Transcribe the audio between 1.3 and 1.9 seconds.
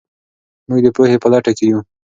لټه کې یو.